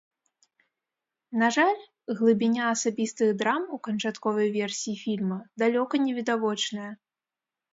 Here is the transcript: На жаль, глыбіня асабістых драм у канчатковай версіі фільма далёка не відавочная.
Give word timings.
На 1.41 1.49
жаль, 1.57 1.81
глыбіня 2.21 2.63
асабістых 2.75 3.29
драм 3.41 3.63
у 3.77 3.81
канчатковай 3.89 4.47
версіі 4.59 4.95
фільма 5.03 5.37
далёка 5.65 5.95
не 6.07 6.11
відавочная. 6.23 6.91